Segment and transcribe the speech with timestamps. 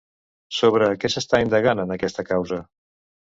[0.59, 2.61] Sobre què s'està indagant en aquesta causa?